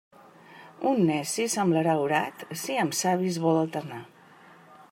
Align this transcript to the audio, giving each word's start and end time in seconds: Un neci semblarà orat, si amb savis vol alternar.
Un 0.91 1.01
neci 1.09 1.45
semblarà 1.55 1.95
orat, 2.07 2.49
si 2.65 2.81
amb 2.85 2.99
savis 3.05 3.41
vol 3.45 3.61
alternar. 3.63 4.05